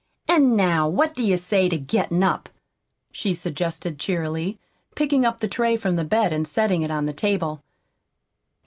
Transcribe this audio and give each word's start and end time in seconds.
"An' 0.27 0.55
now 0.55 0.89
what 0.89 1.13
do 1.13 1.23
you 1.23 1.37
say 1.37 1.69
to 1.69 1.77
gettin' 1.77 2.23
up?" 2.23 2.49
she 3.11 3.35
suggested 3.35 3.99
cheerily, 3.99 4.59
picking 4.95 5.27
up 5.27 5.41
the 5.41 5.47
tray 5.47 5.77
from 5.77 5.95
the 5.95 6.03
bed 6.03 6.33
and 6.33 6.47
setting 6.47 6.81
it 6.81 6.89
on 6.89 7.05
the 7.05 7.13
table. 7.13 7.61